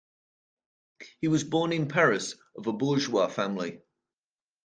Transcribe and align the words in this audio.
He 1.19 1.27
was 1.27 1.43
born 1.43 1.71
in 1.71 1.87
Paris, 1.87 2.33
of 2.57 2.65
a 2.65 2.73
bourgeois 2.73 3.27
family. 3.27 3.83